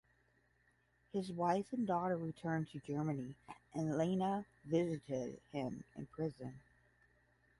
[1.13, 3.35] His wife and daughter returned to Germany
[3.75, 6.59] and Lena visited him in prison.